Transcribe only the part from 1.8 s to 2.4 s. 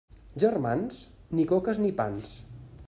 ni pans.